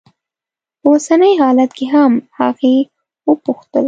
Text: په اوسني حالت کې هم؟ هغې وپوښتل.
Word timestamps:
په 0.79 0.87
اوسني 0.93 1.31
حالت 1.41 1.71
کې 1.77 1.85
هم؟ 1.93 2.11
هغې 2.39 2.75
وپوښتل. 3.27 3.79